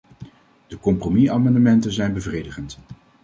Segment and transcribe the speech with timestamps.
[0.67, 2.79] De compromisamendementen zijn bevredigend.